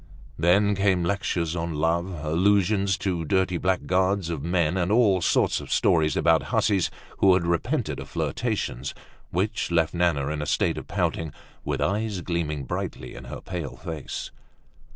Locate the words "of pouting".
10.79-11.31